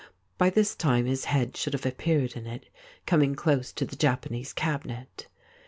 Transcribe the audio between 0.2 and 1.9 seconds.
By this time his head should have